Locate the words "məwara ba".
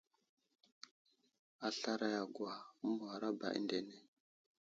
2.83-3.47